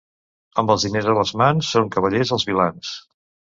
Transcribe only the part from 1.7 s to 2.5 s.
són cavallers els